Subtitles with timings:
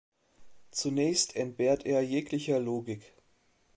[0.71, 3.03] Zunächst entbehrt er jeglicher Logik.